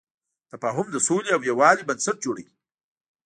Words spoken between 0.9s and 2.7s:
د سولې او یووالي بنسټ جوړوي.